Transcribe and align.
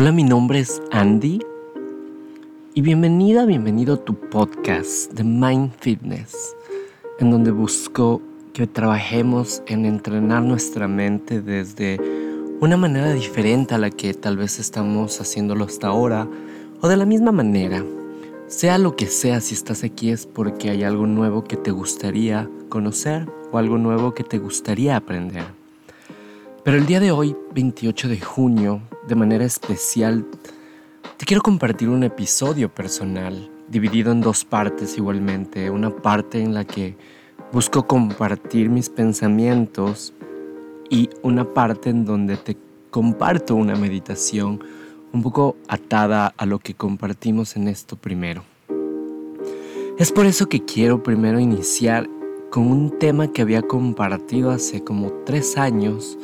Hola, 0.00 0.12
mi 0.12 0.24
nombre 0.24 0.60
es 0.60 0.80
Andy 0.92 1.40
y 2.72 2.80
bienvenida, 2.80 3.44
bienvenido 3.44 3.96
a 3.96 4.02
tu 4.02 4.14
podcast 4.14 5.12
de 5.12 5.24
Mind 5.24 5.72
Fitness, 5.78 6.56
en 7.18 7.30
donde 7.30 7.50
busco 7.50 8.22
que 8.54 8.66
trabajemos 8.66 9.62
en 9.66 9.84
entrenar 9.84 10.42
nuestra 10.42 10.88
mente 10.88 11.42
desde 11.42 12.00
una 12.62 12.78
manera 12.78 13.12
diferente 13.12 13.74
a 13.74 13.78
la 13.78 13.90
que 13.90 14.14
tal 14.14 14.38
vez 14.38 14.58
estamos 14.58 15.20
haciéndolo 15.20 15.66
hasta 15.66 15.88
ahora 15.88 16.26
o 16.80 16.88
de 16.88 16.96
la 16.96 17.04
misma 17.04 17.30
manera. 17.30 17.84
Sea 18.46 18.78
lo 18.78 18.96
que 18.96 19.04
sea, 19.04 19.42
si 19.42 19.52
estás 19.52 19.84
aquí 19.84 20.08
es 20.08 20.24
porque 20.24 20.70
hay 20.70 20.82
algo 20.82 21.06
nuevo 21.06 21.44
que 21.44 21.58
te 21.58 21.72
gustaría 21.72 22.48
conocer 22.70 23.30
o 23.52 23.58
algo 23.58 23.76
nuevo 23.76 24.14
que 24.14 24.24
te 24.24 24.38
gustaría 24.38 24.96
aprender. 24.96 25.59
Pero 26.62 26.76
el 26.76 26.84
día 26.84 27.00
de 27.00 27.10
hoy, 27.10 27.34
28 27.54 28.08
de 28.08 28.20
junio, 28.20 28.82
de 29.08 29.14
manera 29.14 29.46
especial, 29.46 30.26
te 31.16 31.24
quiero 31.24 31.40
compartir 31.40 31.88
un 31.88 32.04
episodio 32.04 32.68
personal, 32.68 33.50
dividido 33.68 34.12
en 34.12 34.20
dos 34.20 34.44
partes 34.44 34.98
igualmente. 34.98 35.70
Una 35.70 35.88
parte 35.88 36.42
en 36.42 36.52
la 36.52 36.66
que 36.66 36.98
busco 37.50 37.86
compartir 37.86 38.68
mis 38.68 38.90
pensamientos 38.90 40.12
y 40.90 41.08
una 41.22 41.54
parte 41.54 41.88
en 41.88 42.04
donde 42.04 42.36
te 42.36 42.58
comparto 42.90 43.54
una 43.54 43.74
meditación 43.74 44.62
un 45.14 45.22
poco 45.22 45.56
atada 45.66 46.34
a 46.36 46.44
lo 46.44 46.58
que 46.58 46.74
compartimos 46.74 47.56
en 47.56 47.68
esto 47.68 47.96
primero. 47.96 48.44
Es 49.98 50.12
por 50.12 50.26
eso 50.26 50.46
que 50.46 50.62
quiero 50.66 51.02
primero 51.02 51.40
iniciar 51.40 52.06
con 52.50 52.66
un 52.66 52.98
tema 52.98 53.32
que 53.32 53.40
había 53.40 53.62
compartido 53.62 54.50
hace 54.50 54.84
como 54.84 55.10
tres 55.24 55.56
años 55.56 56.18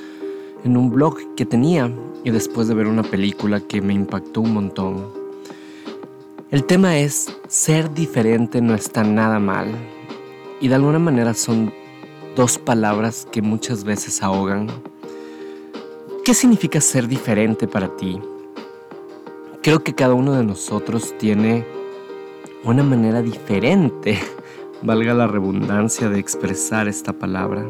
en 0.65 0.77
un 0.77 0.91
blog 0.91 1.17
que 1.37 1.47
tenía 1.47 1.91
y 2.25 2.31
después 2.31 2.69
de 2.69 2.75
ver 2.75 2.87
una 2.87 3.03
película 3.03 3.61
que 3.61 3.81
me 3.81 3.95
impactó 3.95 4.41
un 4.41 4.55
montón. 4.55 5.07
El 6.51 6.65
tema 6.65 6.99
es 6.99 7.29
ser 7.49 7.93
diferente 7.93 8.61
no 8.61 8.75
está 8.75 9.03
nada 9.03 9.39
mal 9.39 9.69
y 10.61 10.69
de 10.69 10.75
alguna 10.75 10.99
manera 10.99 11.35
son 11.35 11.73
dos 12.35 12.59
palabras 12.59 13.27
que 13.31 13.43
muchas 13.43 13.85
veces 13.85 14.23
ahogan. 14.23 14.69
¿Qué 16.25 16.35
significa 16.35 16.81
ser 16.81 17.09
diferente 17.09 17.67
para 17.67 17.97
ti? 17.97 18.21
Creo 19.63 19.83
que 19.83 19.95
cada 19.95 20.15
uno 20.15 20.33
de 20.35 20.45
nosotros 20.45 21.15
tiene 21.19 21.65
una 22.65 22.83
manera 22.83 23.23
diferente, 23.23 24.19
valga 24.83 25.15
la 25.15 25.27
redundancia, 25.27 26.09
de 26.09 26.19
expresar 26.19 26.89
esta 26.89 27.13
palabra. 27.13 27.65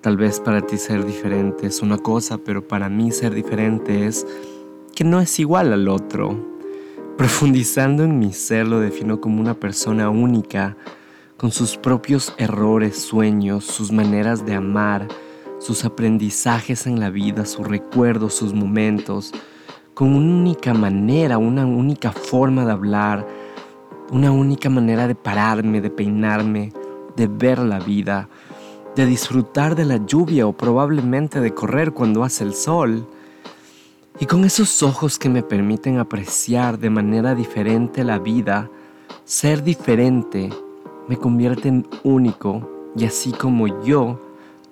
Tal 0.00 0.16
vez 0.16 0.38
para 0.38 0.60
ti 0.60 0.76
ser 0.76 1.04
diferente 1.04 1.66
es 1.66 1.82
una 1.82 1.98
cosa, 1.98 2.38
pero 2.38 2.66
para 2.66 2.88
mí 2.88 3.10
ser 3.10 3.34
diferente 3.34 4.06
es 4.06 4.24
que 4.94 5.02
no 5.02 5.20
es 5.20 5.40
igual 5.40 5.72
al 5.72 5.88
otro. 5.88 6.38
Profundizando 7.16 8.04
en 8.04 8.16
mi 8.16 8.32
ser 8.32 8.68
lo 8.68 8.78
defino 8.78 9.20
como 9.20 9.40
una 9.40 9.54
persona 9.54 10.08
única, 10.08 10.76
con 11.36 11.50
sus 11.50 11.76
propios 11.76 12.32
errores, 12.38 12.96
sueños, 12.96 13.64
sus 13.64 13.90
maneras 13.90 14.46
de 14.46 14.54
amar, 14.54 15.08
sus 15.58 15.84
aprendizajes 15.84 16.86
en 16.86 17.00
la 17.00 17.10
vida, 17.10 17.44
sus 17.44 17.66
recuerdos, 17.66 18.34
sus 18.34 18.54
momentos, 18.54 19.32
con 19.94 20.14
una 20.14 20.32
única 20.32 20.74
manera, 20.74 21.38
una 21.38 21.66
única 21.66 22.12
forma 22.12 22.64
de 22.64 22.70
hablar, 22.70 23.26
una 24.12 24.30
única 24.30 24.70
manera 24.70 25.08
de 25.08 25.16
pararme, 25.16 25.80
de 25.80 25.90
peinarme, 25.90 26.72
de 27.16 27.26
ver 27.26 27.58
la 27.58 27.80
vida 27.80 28.28
de 28.98 29.06
disfrutar 29.06 29.76
de 29.76 29.84
la 29.84 30.04
lluvia 30.04 30.48
o 30.48 30.52
probablemente 30.52 31.40
de 31.40 31.54
correr 31.54 31.92
cuando 31.92 32.24
hace 32.24 32.42
el 32.42 32.52
sol. 32.52 33.06
Y 34.18 34.26
con 34.26 34.44
esos 34.44 34.82
ojos 34.82 35.20
que 35.20 35.28
me 35.28 35.44
permiten 35.44 35.98
apreciar 36.00 36.80
de 36.80 36.90
manera 36.90 37.36
diferente 37.36 38.02
la 38.02 38.18
vida, 38.18 38.68
ser 39.24 39.62
diferente 39.62 40.50
me 41.06 41.16
convierte 41.16 41.68
en 41.68 41.86
único 42.02 42.68
y 42.96 43.04
así 43.04 43.30
como 43.30 43.68
yo, 43.84 44.20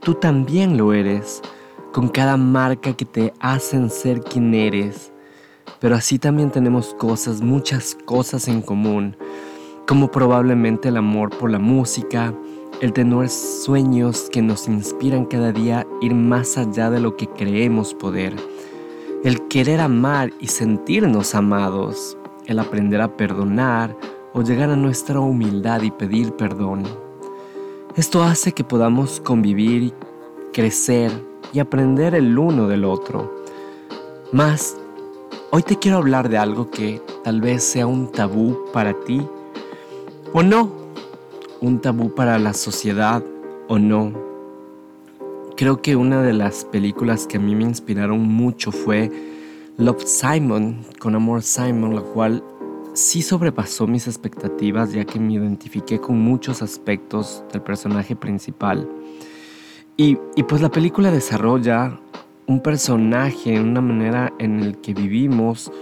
tú 0.01 0.15
también 0.15 0.77
lo 0.77 0.93
eres, 0.93 1.41
con 1.93 2.09
cada 2.09 2.37
marca 2.37 2.95
que 2.95 3.05
te 3.05 3.33
hacen 3.39 3.91
ser 3.91 4.23
quien 4.23 4.55
eres. 4.55 5.13
Pero 5.79 5.95
así 5.95 6.19
también 6.19 6.51
tenemos 6.51 6.95
cosas, 6.95 7.43
muchas 7.43 7.95
cosas 8.05 8.49
en 8.49 8.61
común, 8.61 9.17
como 9.87 10.11
probablemente 10.11 10.89
el 10.89 10.97
amor 10.97 11.31
por 11.31 11.49
la 11.49 11.61
música, 11.61 12.35
el 12.81 12.93
tener 12.93 13.31
sueños 13.31 14.29
que 14.31 14.43
nos 14.43 14.69
inspiran 14.69 15.25
cada 15.25 15.51
día 15.51 15.87
ir 16.03 16.15
más 16.15 16.59
allá 16.59 16.91
de 16.91 17.01
lo 17.01 17.17
que 17.17 17.27
creemos 17.27 17.95
poder, 17.95 18.37
el 19.25 19.49
querer 19.49 19.81
amar 19.81 20.31
y 20.41 20.49
sentirnos 20.49 21.35
amados, 21.35 22.19
el 22.45 22.59
aprender 22.59 23.01
a 23.01 23.17
perdonar 23.17 23.97
o 24.35 24.43
llegar 24.43 24.69
a 24.71 24.77
nuestra 24.77 25.21
humildad 25.21 25.83
y 25.83 25.91
pedir 25.91 26.33
perdón. 26.33 26.83
Esto 27.97 28.23
hace 28.23 28.53
que 28.53 28.63
podamos 28.63 29.21
convivir, 29.21 29.95
crecer 30.53 31.11
y 31.55 31.61
aprender 31.61 32.15
el 32.15 32.39
uno 32.39 32.69
del 32.69 32.85
otro. 32.85 33.35
Más, 34.33 34.77
hoy 35.51 35.63
te 35.63 35.77
quiero 35.77 35.97
hablar 35.97 36.29
de 36.29 36.37
algo 36.37 36.71
que 36.71 37.01
tal 37.25 37.41
vez 37.41 37.65
sea 37.65 37.87
un 37.87 38.13
tabú 38.13 38.67
para 38.73 38.93
ti 38.93 39.27
o 40.35 40.43
no 40.43 40.86
un 41.61 41.81
tabú 41.81 42.15
para 42.15 42.39
la 42.39 42.53
sociedad 42.53 43.23
o 43.69 43.79
no. 43.79 44.13
Creo 45.57 45.81
que 45.81 45.97
una 45.97 46.23
de 46.23 46.33
las 46.33 46.65
películas 46.65 47.27
que 47.27 47.39
a 47.39 47.41
mí 47.41 47.55
me 47.55 47.65
inspiraron 47.65 48.21
mucho 48.21 48.73
fue 48.73 49.11
Love 49.79 50.05
Simon, 50.05 50.85
con 50.99 51.15
Amor 51.15 51.43
Simon, 51.43 51.95
la 51.95 52.03
cual 52.03 52.45
sí 52.93 53.23
sobrepasó 53.23 53.87
mis 53.87 54.07
expectativas 54.07 54.93
ya 54.93 55.05
que 55.05 55.19
me 55.19 55.35
identifiqué 55.35 55.99
con 55.99 56.19
muchos 56.19 56.63
aspectos 56.63 57.43
del 57.53 57.63
personaje 57.63 58.15
principal. 58.17 58.89
Y, 59.97 60.17
pues 60.47 60.61
la 60.61 60.71
película 60.71 61.11
desarrolla 61.11 61.99
un 62.47 62.61
personaje, 62.61 63.59
una 63.59 63.81
manera 63.81 64.33
en 64.39 64.61
el 64.61 64.79
que 64.79 64.93
vivimos 64.93 65.73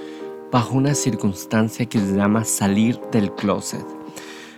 bajo 0.53 0.77
una 0.77 0.95
circunstancia 0.95 1.87
que 1.87 1.99
se 1.99 2.15
llama 2.15 2.45
salir 2.45 3.01
del 3.11 3.33
closet 3.33 3.85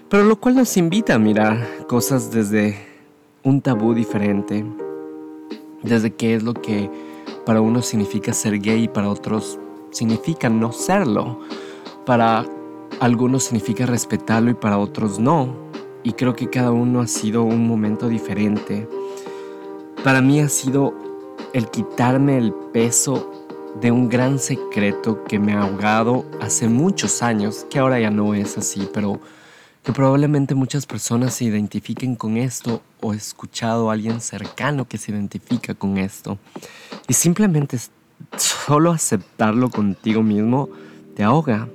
pero 0.08 0.22
lo 0.22 0.36
cual 0.36 0.54
nos 0.54 0.76
invita 0.76 1.14
a 1.14 1.18
mirar 1.18 1.86
cosas 1.88 2.30
desde 2.30 2.78
un 3.42 3.60
tabú 3.60 3.92
diferente, 3.92 4.64
desde 5.82 6.14
qué 6.14 6.34
es 6.34 6.42
lo 6.42 6.54
que 6.54 6.90
para 7.44 7.60
unos 7.60 7.86
significa 7.86 8.32
ser 8.32 8.60
gay 8.60 8.84
y 8.84 8.88
para 8.88 9.08
otros 9.08 9.58
significa 9.90 10.48
no 10.48 10.72
serlo, 10.72 11.40
para 12.04 12.44
algunos 13.00 13.44
significa 13.44 13.86
respetarlo 13.86 14.50
y 14.50 14.54
para 14.54 14.78
otros 14.78 15.18
no, 15.18 15.54
y 16.04 16.12
creo 16.12 16.36
que 16.36 16.48
cada 16.48 16.70
uno 16.70 17.00
ha 17.00 17.06
sido 17.08 17.42
un 17.42 17.66
momento 17.66 18.08
diferente. 18.08 18.88
Para 20.04 20.20
mí 20.20 20.40
ha 20.40 20.48
sido 20.48 20.94
el 21.52 21.68
quitarme 21.68 22.38
el 22.38 22.52
peso 22.72 23.32
de 23.80 23.90
un 23.90 24.08
gran 24.08 24.38
secreto 24.38 25.24
que 25.24 25.40
me 25.40 25.54
ha 25.54 25.62
ahogado 25.62 26.24
hace 26.40 26.68
muchos 26.68 27.22
años, 27.22 27.66
que 27.68 27.80
ahora 27.80 27.98
ya 27.98 28.10
no 28.10 28.34
es 28.34 28.56
así, 28.56 28.88
pero 28.92 29.20
que 29.86 29.92
probablemente 29.92 30.56
muchas 30.56 30.84
personas 30.84 31.34
se 31.34 31.44
identifiquen 31.44 32.16
con 32.16 32.36
esto 32.36 32.82
o 33.00 33.14
he 33.14 33.16
escuchado 33.16 33.88
a 33.88 33.92
alguien 33.92 34.20
cercano 34.20 34.88
que 34.88 34.98
se 34.98 35.12
identifica 35.12 35.74
con 35.74 35.96
esto. 35.96 36.40
Y 37.06 37.12
simplemente 37.12 37.78
solo 38.36 38.90
aceptarlo 38.90 39.70
contigo 39.70 40.24
mismo 40.24 40.68
te 41.14 41.22
ahoga. 41.22 41.68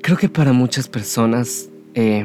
Creo 0.00 0.16
que 0.16 0.30
para 0.30 0.54
muchas 0.54 0.88
personas 0.88 1.68
eh, 1.92 2.24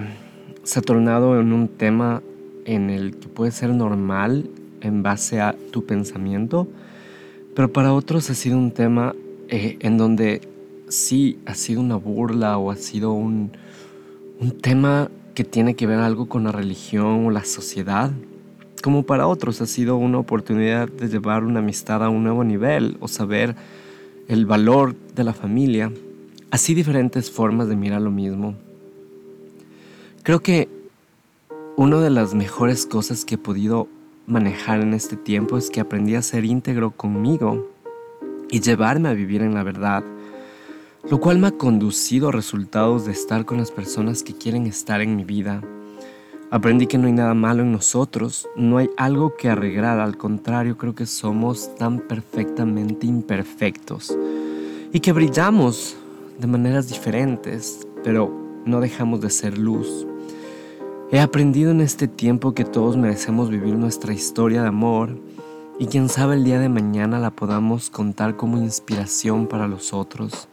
se 0.64 0.80
ha 0.80 0.82
tornado 0.82 1.38
en 1.38 1.52
un 1.52 1.68
tema 1.68 2.24
en 2.64 2.90
el 2.90 3.18
que 3.18 3.28
puede 3.28 3.52
ser 3.52 3.72
normal 3.72 4.50
en 4.80 5.04
base 5.04 5.42
a 5.42 5.54
tu 5.72 5.86
pensamiento, 5.86 6.66
pero 7.58 7.74
para 7.74 7.92
otros 7.92 8.30
ha 8.30 8.36
sido 8.36 8.58
un 8.58 8.72
tema 8.72 9.16
eh, 9.50 9.78
en 9.82 9.98
donde 9.98 10.48
sí 10.90 11.40
ha 11.46 11.56
sido 11.56 11.82
una 11.82 11.96
burla 11.96 12.58
o 12.58 12.72
ha 12.72 12.76
sido 12.76 13.14
un, 13.14 13.52
un 14.40 14.52
tema 14.60 15.10
que 15.34 15.44
tiene 15.44 15.76
que 15.76 15.88
ver 15.88 16.00
algo 16.00 16.28
con 16.28 16.44
la 16.44 16.52
religión 16.52 17.26
o 17.26 17.32
la 17.32 17.46
sociedad, 17.46 18.12
como 18.84 19.04
para 19.04 19.28
otros 19.28 19.62
ha 19.62 19.66
sido 19.66 19.96
una 19.98 20.20
oportunidad 20.20 20.90
de 20.90 21.08
llevar 21.08 21.44
una 21.44 21.60
amistad 21.60 22.04
a 22.04 22.10
un 22.10 22.24
nuevo 22.24 22.44
nivel 22.44 22.98
o 23.00 23.08
saber 23.08 23.56
el 24.28 24.46
valor 24.46 24.96
de 25.16 25.24
la 25.24 25.34
familia, 25.34 25.92
así 26.52 26.74
diferentes 26.74 27.32
formas 27.32 27.68
de 27.68 27.76
mirar 27.76 28.02
lo 28.02 28.12
mismo. 28.12 28.56
Creo 30.24 30.42
que 30.42 30.70
una 31.76 32.00
de 32.00 32.10
las 32.10 32.34
mejores 32.34 32.86
cosas 32.86 33.26
que 33.26 33.36
he 33.36 33.38
podido 33.38 33.88
manejar 34.28 34.82
en 34.82 34.94
este 34.94 35.16
tiempo 35.16 35.58
es 35.58 35.70
que 35.70 35.80
aprendí 35.80 36.16
a 36.16 36.22
ser 36.22 36.46
íntegro 36.46 36.92
conmigo 36.92 37.70
y 38.52 38.60
llevarme 38.60 39.10
a 39.10 39.14
vivir 39.14 39.42
en 39.42 39.54
la 39.54 39.64
verdad 39.64 40.04
lo 41.08 41.20
cual 41.20 41.38
me 41.38 41.48
ha 41.48 41.52
conducido 41.52 42.30
a 42.30 42.32
resultados 42.32 43.06
de 43.06 43.12
estar 43.12 43.46
con 43.46 43.58
las 43.58 43.72
personas 43.72 44.24
que 44.24 44.34
quieren 44.34 44.66
estar 44.66 45.02
en 45.02 45.16
mi 45.16 45.24
vida, 45.24 45.62
Aprendí 46.52 46.88
que 46.88 46.98
no 46.98 47.06
hay 47.06 47.14
nada 47.14 47.36
malo 47.36 47.62
en 47.62 47.72
nosotros, 47.72 48.50
no 48.56 48.80
hay 48.80 48.90
algo 48.98 49.36
que 49.38 49.50
arreglar, 49.50 50.00
al 50.00 50.18
contrario 50.18 50.80
creo 50.80 50.96
que 50.96 51.06
somos 51.06 51.76
tan 51.76 52.00
perfectamente 52.00 53.06
imperfectos 53.06 54.18
y 54.92 55.00
que 55.00 55.12
brillamos 55.12 55.96
de 56.40 56.48
maneras 56.48 56.90
diferentes, 56.90 57.86
pero 58.04 58.34
no 58.66 58.80
dejamos 58.80 59.22
de 59.22 59.30
ser 59.30 59.60
luz. 59.60 60.08
He 61.12 61.20
aprendido 61.20 61.70
en 61.70 61.82
este 61.82 62.08
tiempo 62.08 62.56
que 62.56 62.66
todos 62.66 62.98
merecemos 62.98 63.52
vivir 63.52 63.76
nuestra 63.76 64.12
historia 64.12 64.64
de 64.64 64.70
amor 64.70 65.16
y 65.78 65.86
quién 65.86 66.10
sabe 66.10 66.34
el 66.34 66.46
día 66.46 66.60
de 66.60 66.70
mañana 66.70 67.20
la 67.20 67.30
podamos 67.30 67.92
contar 67.92 68.38
como 68.38 68.58
inspiración 68.58 69.46
para 69.46 69.68
los 69.68 69.94
otros. 69.94 70.48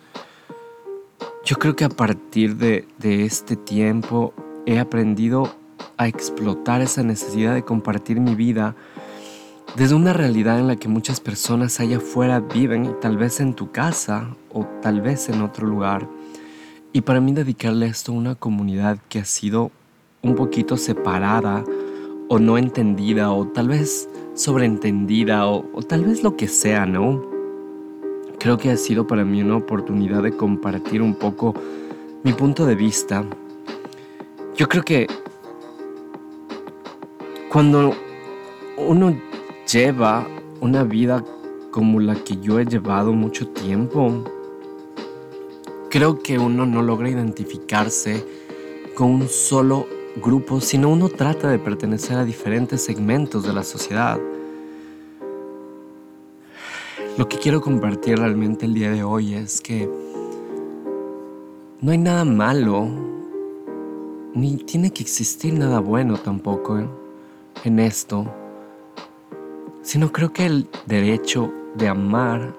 Yo 1.46 1.54
creo 1.54 1.76
que 1.76 1.84
a 1.84 1.88
partir 1.88 2.56
de, 2.56 2.88
de 2.98 3.25
este 3.25 3.54
tiempo 3.54 4.34
he 4.66 4.81
aprendido 4.81 5.54
a 5.96 6.08
explotar 6.08 6.82
esa 6.82 7.04
necesidad 7.04 7.54
de 7.54 7.62
compartir 7.62 8.19
mi 8.19 8.34
vida 8.34 8.75
desde 9.76 9.94
una 9.94 10.12
realidad 10.12 10.58
en 10.58 10.66
la 10.66 10.75
que 10.75 10.88
muchas 10.88 11.20
personas 11.20 11.78
allá 11.78 11.98
afuera 11.98 12.40
viven, 12.40 12.96
tal 13.00 13.16
vez 13.16 13.38
en 13.38 13.54
tu 13.54 13.70
casa 13.70 14.34
o 14.52 14.66
tal 14.82 15.00
vez 15.00 15.28
en 15.28 15.40
otro 15.40 15.69
lugar. 15.69 16.08
Y 16.93 17.02
para 17.02 17.20
mí 17.20 17.32
dedicarle 17.32 17.87
esto 17.87 18.10
a 18.10 18.16
una 18.16 18.34
comunidad 18.34 18.99
que 19.08 19.20
ha 19.20 19.25
sido 19.25 19.70
un 20.22 20.34
poquito 20.34 20.76
separada 20.76 21.62
o 22.28 22.40
no 22.40 22.58
entendida 22.58 23.31
o 23.31 23.46
tal 23.46 23.69
vez 23.69 24.08
sobreentendida 24.34 25.46
o, 25.46 25.64
o 25.72 25.82
tal 25.84 26.06
vez 26.06 26.25
lo 26.25 26.37
que 26.37 26.49
sea, 26.49 26.87
¿no? 26.87 27.36
Creo 28.46 28.58
que 28.58 28.70
ha 28.70 28.76
sido 28.76 29.08
para 29.08 29.25
mí 29.25 29.43
una 29.43 29.56
oportunidad 29.56 30.22
de 30.22 30.37
compartir 30.37 31.02
un 31.02 31.16
poco 31.16 31.52
mi 32.22 32.32
punto 32.32 32.64
de 32.64 32.76
vista. 32.76 33.25
Yo 34.56 34.69
creo 34.69 34.84
que 34.84 35.08
cuando 37.50 37.93
uno 38.76 39.20
lleva 39.69 40.28
una 40.60 40.84
vida 40.84 41.25
como 41.72 41.98
la 41.98 42.14
que 42.14 42.37
yo 42.37 42.60
he 42.60 42.64
llevado 42.64 43.12
mucho 43.12 43.48
tiempo, 43.48 44.22
creo 45.90 46.20
que 46.20 46.38
uno 46.38 46.66
no 46.66 46.82
logra 46.82 47.10
identificarse 47.10 48.25
con 48.94 49.10
un 49.10 49.28
solo 49.28 49.88
grupo, 50.22 50.60
sino 50.60 50.88
uno 50.88 51.08
trata 51.08 51.50
de 51.50 51.58
pertenecer 51.58 52.16
a 52.16 52.25
diferentes 52.25 52.84
segmentos 52.84 53.42
de 53.42 53.52
la 53.52 53.64
sociedad. 53.64 54.20
Lo 57.18 57.28
que 57.28 57.38
quiero 57.38 57.60
compartir 57.60 58.18
realmente 58.18 58.66
el 58.66 58.74
día 58.74 58.90
de 58.90 59.02
hoy 59.02 59.34
es 59.34 59.60
que 59.60 59.90
no 61.80 61.92
hay 61.92 61.98
nada 61.98 62.24
malo, 62.24 62.88
ni 64.34 64.56
tiene 64.56 64.90
que 64.92 65.02
existir 65.02 65.54
nada 65.54 65.80
bueno 65.80 66.18
tampoco. 66.18 66.78
¿eh? 66.78 66.88
en 67.64 67.80
esto, 67.80 68.26
sino 69.82 70.12
creo 70.12 70.32
que 70.32 70.46
el 70.46 70.68
derecho 70.86 71.52
de 71.74 71.88
amar 71.88 72.54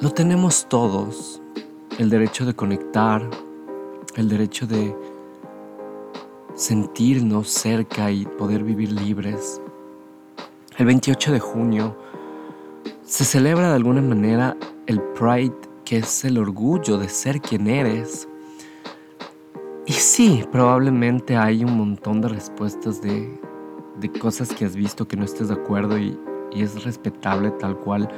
lo 0.00 0.10
tenemos 0.10 0.66
todos. 0.68 1.40
El 1.98 2.10
derecho 2.10 2.44
de 2.44 2.54
conectar, 2.54 3.22
el 4.16 4.28
derecho 4.28 4.66
de 4.66 4.96
sentirnos 6.56 7.48
cerca 7.48 8.10
y 8.10 8.26
poder 8.26 8.64
vivir 8.64 8.90
libres. 8.90 9.60
El 10.76 10.86
28 10.86 11.32
de 11.32 11.38
junio 11.38 11.96
se 13.04 13.24
celebra 13.24 13.68
de 13.68 13.74
alguna 13.74 14.00
manera 14.00 14.56
el 14.86 15.00
Pride, 15.00 15.54
que 15.84 15.98
es 15.98 16.24
el 16.24 16.38
orgullo 16.38 16.96
de 16.96 17.08
ser 17.08 17.40
quien 17.40 17.66
eres. 17.66 18.26
Y 19.86 19.92
sí, 19.92 20.44
probablemente 20.50 21.36
hay 21.36 21.64
un 21.64 21.76
montón 21.76 22.22
de 22.22 22.28
respuestas 22.28 23.02
de, 23.02 23.38
cosas 24.18 24.54
que 24.54 24.64
has 24.64 24.74
visto 24.74 25.06
que 25.06 25.16
no 25.16 25.24
estés 25.24 25.48
de 25.48 25.54
acuerdo 25.54 25.98
y, 25.98 26.18
es 26.54 26.84
respetable 26.84 27.50
tal 27.50 27.76
cual 27.76 28.08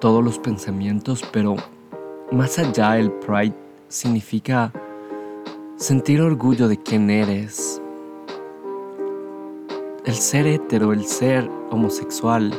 todos 0.00 0.24
los 0.24 0.36
pensamientos, 0.36 1.22
pero 1.32 1.54
más 2.32 2.58
allá 2.58 2.98
el 2.98 3.12
pride 3.12 3.54
significa 3.86 4.72
sentir 5.76 6.20
orgullo 6.20 6.66
de 6.66 6.76
quién 6.76 7.08
eres. 7.08 7.80
El 10.04 10.14
ser 10.14 10.48
hetero, 10.48 10.92
el 10.92 11.04
ser 11.04 11.48
homosexual, 11.70 12.52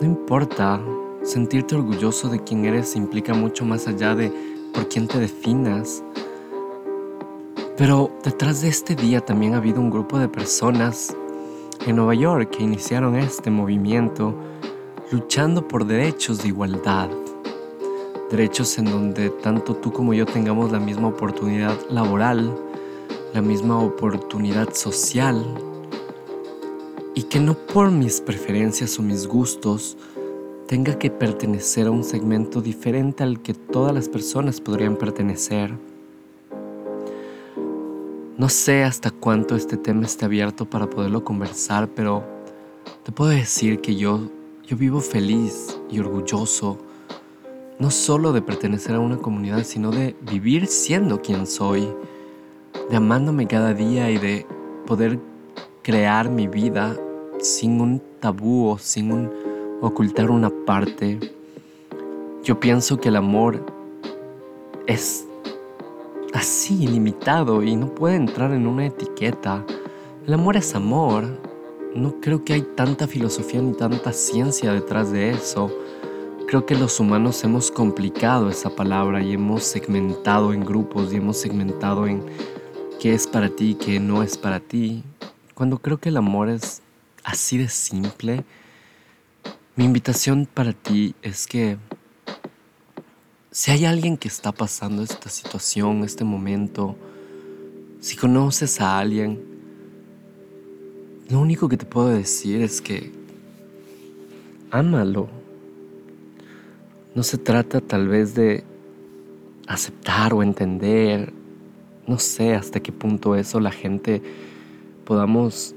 no 0.00 0.06
importa. 0.06 0.80
Sentirte 1.22 1.74
orgulloso 1.74 2.28
de 2.28 2.42
quién 2.42 2.64
eres 2.64 2.96
implica 2.96 3.34
mucho 3.34 3.64
más 3.64 3.86
allá 3.86 4.14
de 4.14 4.32
por 4.72 4.88
quién 4.88 5.06
te 5.06 5.18
definas 5.18 6.02
pero 7.80 8.10
detrás 8.22 8.60
de 8.60 8.68
este 8.68 8.94
día 8.94 9.22
también 9.22 9.54
ha 9.54 9.56
habido 9.56 9.80
un 9.80 9.88
grupo 9.88 10.18
de 10.18 10.28
personas 10.28 11.16
en 11.86 11.96
Nueva 11.96 12.14
York 12.14 12.50
que 12.50 12.62
iniciaron 12.62 13.16
este 13.16 13.50
movimiento 13.50 14.34
luchando 15.10 15.66
por 15.66 15.86
derechos 15.86 16.42
de 16.42 16.48
igualdad. 16.48 17.08
Derechos 18.30 18.76
en 18.76 18.84
donde 18.84 19.30
tanto 19.30 19.74
tú 19.76 19.94
como 19.94 20.12
yo 20.12 20.26
tengamos 20.26 20.70
la 20.70 20.78
misma 20.78 21.08
oportunidad 21.08 21.74
laboral, 21.88 22.54
la 23.32 23.40
misma 23.40 23.78
oportunidad 23.80 24.74
social 24.74 25.42
y 27.20 27.24
que 27.24 27.38
no 27.38 27.52
por 27.52 27.90
mis 27.90 28.18
preferencias 28.22 28.98
o 28.98 29.02
mis 29.02 29.26
gustos 29.26 29.98
tenga 30.66 30.98
que 30.98 31.10
pertenecer 31.10 31.86
a 31.86 31.90
un 31.90 32.02
segmento 32.02 32.62
diferente 32.62 33.22
al 33.22 33.42
que 33.42 33.52
todas 33.52 33.94
las 33.94 34.08
personas 34.08 34.58
podrían 34.58 34.96
pertenecer. 34.96 35.70
No 38.38 38.48
sé 38.48 38.84
hasta 38.84 39.10
cuánto 39.10 39.54
este 39.54 39.76
tema 39.76 40.06
esté 40.06 40.24
abierto 40.24 40.64
para 40.64 40.88
poderlo 40.88 41.22
conversar, 41.22 41.90
pero 41.94 42.24
te 43.02 43.12
puedo 43.12 43.32
decir 43.32 43.82
que 43.82 43.96
yo, 43.96 44.30
yo 44.66 44.78
vivo 44.78 45.00
feliz 45.00 45.78
y 45.90 45.98
orgulloso, 45.98 46.78
no 47.78 47.90
solo 47.90 48.32
de 48.32 48.40
pertenecer 48.40 48.94
a 48.94 48.98
una 48.98 49.18
comunidad, 49.18 49.64
sino 49.64 49.90
de 49.90 50.16
vivir 50.22 50.68
siendo 50.68 51.20
quien 51.20 51.46
soy, 51.46 51.86
de 52.88 52.96
amándome 52.96 53.46
cada 53.46 53.74
día 53.74 54.10
y 54.10 54.16
de 54.16 54.46
poder 54.86 55.18
crear 55.82 56.30
mi 56.30 56.48
vida 56.48 56.96
sin 57.42 57.80
un 57.80 58.02
tabú 58.20 58.68
o 58.68 58.78
sin 58.78 59.12
un, 59.12 59.30
ocultar 59.80 60.30
una 60.30 60.50
parte. 60.66 61.18
Yo 62.44 62.60
pienso 62.60 62.98
que 62.98 63.08
el 63.08 63.16
amor 63.16 63.64
es 64.86 65.26
así, 66.32 66.84
ilimitado 66.84 67.62
y 67.62 67.76
no 67.76 67.94
puede 67.94 68.16
entrar 68.16 68.52
en 68.52 68.66
una 68.66 68.86
etiqueta. 68.86 69.64
El 70.26 70.34
amor 70.34 70.56
es 70.56 70.74
amor. 70.74 71.24
No 71.94 72.20
creo 72.20 72.44
que 72.44 72.52
hay 72.52 72.62
tanta 72.62 73.06
filosofía 73.06 73.60
ni 73.60 73.72
tanta 73.72 74.12
ciencia 74.12 74.72
detrás 74.72 75.10
de 75.10 75.30
eso. 75.30 75.70
Creo 76.46 76.66
que 76.66 76.74
los 76.74 76.98
humanos 77.00 77.42
hemos 77.44 77.70
complicado 77.70 78.48
esa 78.48 78.70
palabra 78.70 79.22
y 79.22 79.32
hemos 79.32 79.64
segmentado 79.64 80.52
en 80.52 80.64
grupos 80.64 81.12
y 81.12 81.16
hemos 81.16 81.36
segmentado 81.36 82.06
en 82.06 82.22
qué 83.00 83.14
es 83.14 83.26
para 83.26 83.48
ti 83.48 83.70
y 83.70 83.74
qué 83.74 84.00
no 84.00 84.22
es 84.22 84.36
para 84.36 84.60
ti. 84.60 85.02
Cuando 85.54 85.78
creo 85.78 85.98
que 85.98 86.08
el 86.08 86.16
amor 86.16 86.48
es 86.48 86.82
así 87.30 87.58
de 87.58 87.68
simple, 87.68 88.44
mi 89.76 89.84
invitación 89.84 90.46
para 90.52 90.72
ti 90.72 91.14
es 91.22 91.46
que 91.46 91.78
si 93.52 93.70
hay 93.70 93.84
alguien 93.84 94.16
que 94.16 94.28
está 94.28 94.52
pasando 94.52 95.02
esta 95.02 95.28
situación, 95.28 96.02
este 96.02 96.24
momento, 96.24 96.96
si 98.00 98.16
conoces 98.16 98.80
a 98.80 98.98
alguien, 98.98 99.40
lo 101.28 101.40
único 101.40 101.68
que 101.68 101.76
te 101.76 101.86
puedo 101.86 102.08
decir 102.08 102.62
es 102.62 102.80
que 102.80 103.12
ámalo. 104.72 105.28
No 107.14 107.22
se 107.22 107.38
trata 107.38 107.80
tal 107.80 108.08
vez 108.08 108.34
de 108.34 108.64
aceptar 109.68 110.34
o 110.34 110.42
entender, 110.42 111.32
no 112.08 112.18
sé 112.18 112.54
hasta 112.54 112.80
qué 112.80 112.90
punto 112.90 113.36
eso 113.36 113.60
la 113.60 113.70
gente 113.70 114.20
podamos 115.04 115.74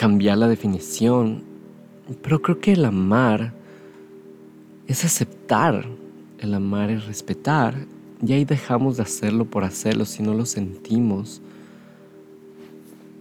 cambiar 0.00 0.38
la 0.38 0.48
definición, 0.48 1.42
pero 2.22 2.40
creo 2.40 2.58
que 2.58 2.72
el 2.72 2.86
amar 2.86 3.52
es 4.86 5.04
aceptar 5.04 5.84
el 6.40 6.54
amar 6.54 6.90
es 6.90 7.06
respetar, 7.06 7.74
y 8.26 8.32
ahí 8.32 8.46
dejamos 8.46 8.96
de 8.96 9.02
hacerlo 9.02 9.44
por 9.44 9.62
hacerlo 9.62 10.06
si 10.06 10.22
no 10.22 10.32
lo 10.32 10.46
sentimos. 10.46 11.42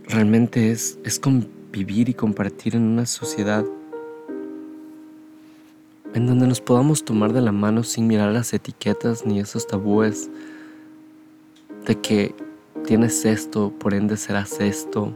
Realmente 0.05 0.71
es, 0.71 0.97
es 1.03 1.19
convivir 1.19 2.07
y 2.07 2.13
compartir 2.13 2.75
en 2.75 2.83
una 2.83 3.05
sociedad 3.05 3.65
en 6.13 6.25
donde 6.25 6.47
nos 6.47 6.61
podamos 6.61 7.03
tomar 7.03 7.33
de 7.33 7.41
la 7.41 7.51
mano 7.51 7.83
sin 7.83 8.07
mirar 8.07 8.31
las 8.31 8.53
etiquetas 8.53 9.25
ni 9.25 9.39
esos 9.39 9.67
tabúes 9.67 10.29
de 11.85 11.95
que 11.99 12.33
tienes 12.85 13.25
esto, 13.25 13.71
por 13.77 13.93
ende 13.93 14.15
serás 14.17 14.59
esto. 14.59 15.13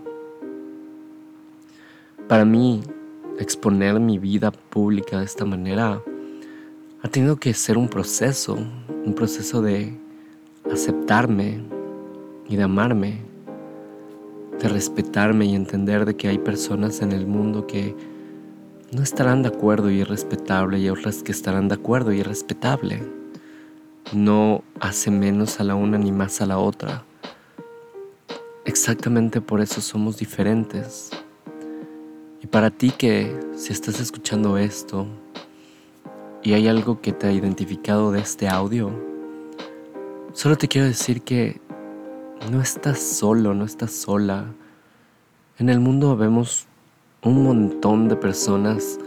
Para 2.27 2.45
mí, 2.45 2.81
exponer 3.37 3.99
mi 3.99 4.17
vida 4.17 4.51
pública 4.51 5.19
de 5.19 5.25
esta 5.25 5.43
manera 5.43 6.01
ha 7.01 7.07
tenido 7.09 7.35
que 7.35 7.53
ser 7.53 7.77
un 7.77 7.89
proceso, 7.89 8.57
un 9.05 9.13
proceso 9.13 9.61
de 9.61 9.93
aceptarme 10.71 11.61
y 12.47 12.55
de 12.55 12.63
amarme. 12.63 13.21
de 14.59 14.69
respetarme 14.69 15.45
y 15.45 15.55
entender 15.55 16.05
de 16.05 16.15
que 16.15 16.29
hay 16.29 16.37
personas 16.37 17.01
en 17.01 17.11
el 17.11 17.27
mundo 17.27 17.67
que 17.67 17.93
no 18.91 19.01
estarán 19.01 19.41
de 19.41 19.49
acuerdo 19.49 19.89
y 19.89 19.99
es 19.99 20.07
respetable 20.07 20.79
y 20.79 20.89
otras 20.89 21.23
que 21.23 21.33
estarán 21.33 21.67
de 21.67 21.75
acuerdo 21.75 22.13
y 22.13 22.21
es 22.21 22.27
respetable. 22.27 23.01
No 24.13 24.63
hace 24.79 25.11
menos 25.11 25.59
a 25.59 25.63
la 25.63 25.75
una 25.75 25.97
ni 25.97 26.11
más 26.13 26.39
a 26.39 26.45
la 26.45 26.59
otra. 26.59 27.03
Exactamente 28.63 29.41
por 29.41 29.59
eso 29.59 29.81
somos 29.81 30.17
diferentes. 30.17 31.09
Y 32.43 32.47
para 32.47 32.69
ti 32.69 32.91
que 32.91 33.39
si 33.55 33.71
estás 33.71 34.01
escuchando 34.01 34.57
esto 34.57 35.07
y 36.43 36.51
hay 36.51 36.67
algo 36.67 36.99
que 36.99 37.13
te 37.13 37.27
ha 37.27 37.31
identificado 37.31 38.11
de 38.11 38.19
este 38.19 38.49
audio, 38.49 38.91
solo 40.33 40.57
te 40.57 40.67
quiero 40.67 40.85
decir 40.85 41.21
que 41.21 41.61
no 42.51 42.61
estás 42.61 42.99
solo, 42.99 43.53
no 43.53 43.63
estás 43.63 43.93
sola. 43.93 44.53
En 45.57 45.69
el 45.69 45.79
mundo 45.79 46.17
vemos 46.17 46.67
un 47.23 47.45
montón 47.45 48.09
de 48.09 48.17
personas 48.17 48.99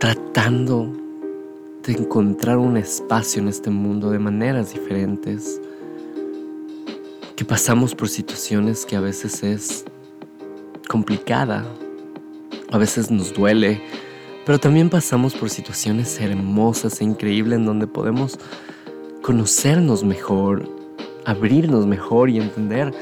tratando 0.00 0.90
de 1.82 1.92
encontrar 1.92 2.56
un 2.56 2.78
espacio 2.78 3.42
en 3.42 3.48
este 3.48 3.68
mundo 3.68 4.10
de 4.10 4.18
maneras 4.18 4.72
diferentes, 4.72 5.60
que 7.36 7.44
pasamos 7.44 7.94
por 7.94 8.08
situaciones 8.08 8.86
que 8.86 8.96
a 8.96 9.00
veces 9.00 9.42
es 9.42 9.84
complicada, 10.96 11.62
a 12.72 12.78
veces 12.78 13.10
nos 13.10 13.34
duele, 13.34 13.82
pero 14.46 14.58
también 14.58 14.88
pasamos 14.88 15.34
por 15.34 15.50
situaciones 15.50 16.18
hermosas 16.18 17.02
e 17.02 17.04
increíbles 17.04 17.58
en 17.58 17.66
donde 17.66 17.86
podemos 17.86 18.38
conocernos 19.20 20.04
mejor, 20.04 20.66
abrirnos 21.26 21.86
mejor 21.86 22.30
y 22.30 22.38
entender 22.38 22.94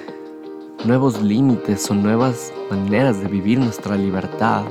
nuevos 0.85 1.23
límites 1.23 1.89
o 1.89 1.95
nuevas 1.95 2.53
maneras 2.69 3.21
de 3.21 3.29
vivir 3.29 3.61
nuestra 3.61 3.95
libertad. 3.95 4.65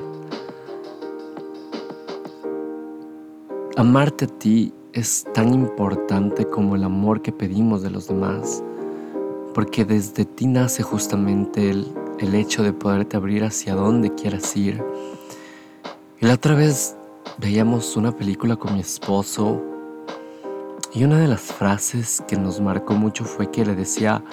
Amarte 3.78 4.26
a 4.26 4.28
ti 4.28 4.74
es 4.92 5.26
tan 5.34 5.54
importante 5.54 6.44
como 6.44 6.76
el 6.76 6.84
amor 6.84 7.22
que 7.22 7.32
pedimos 7.32 7.84
de 7.84 7.90
los 7.90 8.10
demás, 8.10 8.62
porque 9.54 9.86
desde 9.86 10.26
ti 10.26 10.46
nace 10.46 10.84
justamente 10.84 11.70
el, 11.70 12.03
el 12.20 12.36
hecho 12.36 12.64
de 12.64 12.74
poderte 12.74 13.18
abrir 13.18 13.44
hacia 13.44 13.76
donde 13.76 14.14
quieras 14.14 14.56
ir. 14.56 14.84
Y 16.20 16.26
la 16.26 16.36
otra 16.36 16.56
vez 16.56 16.96
veíamos 17.38 17.98
una 17.98 18.16
película 18.16 18.56
con 18.56 18.74
mi 18.74 18.80
esposo 18.80 19.62
y 20.94 21.04
una 21.04 21.18
de 21.18 21.28
las 21.28 21.42
frases 21.42 22.24
que 22.28 22.38
nos 22.38 22.62
marcó 22.62 22.94
mucho 22.94 23.26
fue 23.26 23.50
que 23.50 23.66
le 23.66 23.76
decía, 23.76 24.24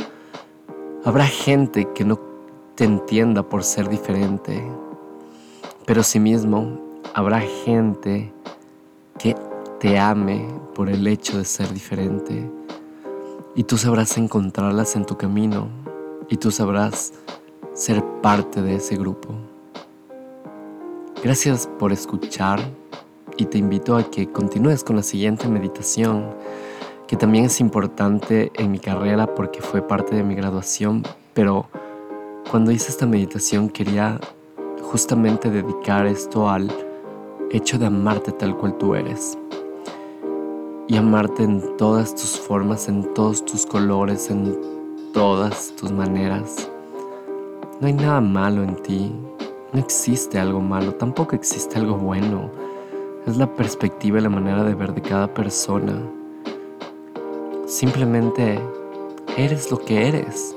habrá 1.04 1.26
gente 1.26 1.88
que 1.94 2.04
no 2.04 2.20
te 2.74 2.84
entienda 2.84 3.42
por 3.42 3.64
ser 3.64 3.88
diferente, 3.88 4.62
pero 5.86 6.02
sí 6.02 6.20
mismo 6.20 6.78
habrá 7.14 7.40
gente 7.40 8.32
que 9.18 9.34
te 9.78 9.98
ame 9.98 10.46
por 10.74 10.90
el 10.90 11.06
hecho 11.06 11.38
de 11.38 11.44
ser 11.44 11.72
diferente. 11.72 12.50
Y 13.54 13.64
tú 13.64 13.78
sabrás 13.78 14.16
encontrarlas 14.18 14.94
en 14.96 15.06
tu 15.06 15.16
camino 15.16 15.68
y 16.28 16.36
tú 16.36 16.50
sabrás 16.50 17.12
ser 17.74 18.04
parte 18.22 18.62
de 18.62 18.76
ese 18.76 18.96
grupo. 18.96 19.28
Gracias 21.22 21.68
por 21.78 21.92
escuchar 21.92 22.60
y 23.36 23.46
te 23.46 23.58
invito 23.58 23.96
a 23.96 24.10
que 24.10 24.30
continúes 24.30 24.82
con 24.82 24.96
la 24.96 25.02
siguiente 25.02 25.48
meditación, 25.48 26.34
que 27.06 27.16
también 27.16 27.44
es 27.44 27.60
importante 27.60 28.50
en 28.54 28.70
mi 28.70 28.78
carrera 28.78 29.34
porque 29.34 29.60
fue 29.60 29.82
parte 29.82 30.16
de 30.16 30.22
mi 30.22 30.34
graduación, 30.34 31.02
pero 31.34 31.66
cuando 32.50 32.70
hice 32.70 32.90
esta 32.90 33.06
meditación 33.06 33.68
quería 33.68 34.18
justamente 34.82 35.50
dedicar 35.50 36.06
esto 36.06 36.48
al 36.48 36.70
hecho 37.50 37.78
de 37.78 37.86
amarte 37.86 38.32
tal 38.32 38.56
cual 38.56 38.76
tú 38.78 38.94
eres. 38.94 39.38
Y 40.88 40.96
amarte 40.96 41.44
en 41.44 41.76
todas 41.76 42.14
tus 42.14 42.38
formas, 42.40 42.88
en 42.88 43.14
todos 43.14 43.44
tus 43.44 43.64
colores, 43.64 44.28
en 44.28 44.58
todas 45.12 45.72
tus 45.76 45.92
maneras. 45.92 46.68
No 47.80 47.86
hay 47.86 47.94
nada 47.94 48.20
malo 48.20 48.62
en 48.62 48.76
ti, 48.76 49.10
no 49.72 49.80
existe 49.80 50.38
algo 50.38 50.60
malo, 50.60 50.92
tampoco 50.96 51.34
existe 51.34 51.78
algo 51.78 51.96
bueno. 51.96 52.50
Es 53.26 53.38
la 53.38 53.46
perspectiva 53.46 54.18
y 54.18 54.20
la 54.20 54.28
manera 54.28 54.64
de 54.64 54.74
ver 54.74 54.92
de 54.92 55.00
cada 55.00 55.32
persona. 55.32 55.94
Simplemente 57.64 58.60
eres 59.38 59.70
lo 59.70 59.78
que 59.78 60.08
eres. 60.08 60.54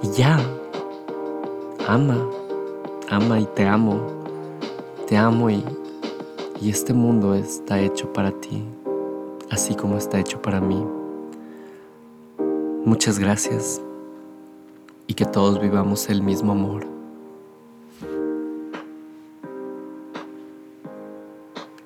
Y 0.00 0.08
ya. 0.12 0.40
Ama. 1.86 2.26
Ama 3.10 3.40
y 3.40 3.44
te 3.44 3.66
amo. 3.66 4.00
Te 5.06 5.14
amo 5.18 5.50
y, 5.50 5.62
y 6.58 6.70
este 6.70 6.94
mundo 6.94 7.34
está 7.34 7.80
hecho 7.80 8.10
para 8.14 8.30
ti, 8.30 8.64
así 9.50 9.74
como 9.74 9.98
está 9.98 10.18
hecho 10.18 10.40
para 10.40 10.58
mí. 10.58 10.82
Muchas 12.86 13.18
gracias 13.18 13.82
y 15.08 15.14
que 15.14 15.24
todos 15.24 15.60
vivamos 15.60 16.08
el 16.10 16.22
mismo 16.22 16.52
amor. 16.52 16.97